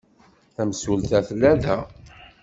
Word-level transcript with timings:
Tamsulta 0.55 1.19
tella 1.27 1.51
da. 1.61 1.77